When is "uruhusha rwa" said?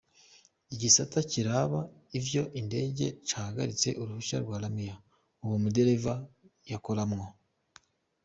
4.01-4.57